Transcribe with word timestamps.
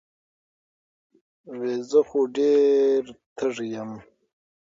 وې 1.57 1.73
زۀ 1.89 2.01
خو 2.07 2.19
ډېر 2.35 3.01
تږے 3.37 3.65
يم 3.73 3.91